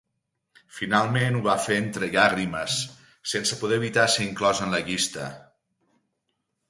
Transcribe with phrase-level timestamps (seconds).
[0.77, 2.79] Finalment ho va fer entre llàgrimes,
[3.35, 5.31] sense poder evitar ser inclòs en la llista.